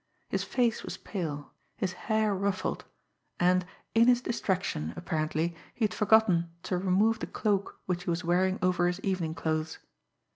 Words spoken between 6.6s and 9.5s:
to remove the cloak which he was wearing over his evening